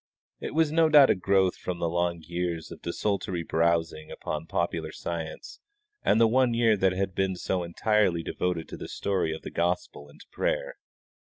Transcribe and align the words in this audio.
It 0.39 0.55
was 0.55 0.71
no 0.71 0.89
doubt 0.89 1.11
a 1.11 1.15
growth 1.15 1.57
from 1.57 1.77
the 1.77 1.87
long 1.87 2.21
years 2.23 2.71
of 2.71 2.81
desultory 2.81 3.43
browsing 3.43 4.09
upon 4.09 4.47
popular 4.47 4.91
science 4.91 5.59
and 6.01 6.19
the 6.19 6.25
one 6.27 6.55
year 6.55 6.75
that 6.75 6.93
had 6.93 7.13
been 7.13 7.35
so 7.35 7.61
entirely 7.61 8.23
devoted 8.23 8.67
to 8.69 8.77
the 8.77 8.87
story 8.87 9.31
of 9.31 9.43
the 9.43 9.51
gospel 9.51 10.09
and 10.09 10.19
to 10.19 10.27
prayer. 10.29 10.77